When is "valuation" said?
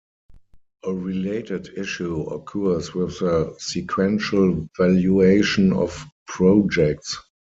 4.75-5.73